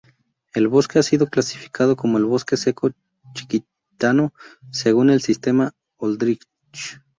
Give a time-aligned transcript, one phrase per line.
[0.55, 2.89] El bosque ha sido clasificado como bosque seco
[3.35, 4.33] chiquitano
[4.71, 6.47] según el sistema Holdridge.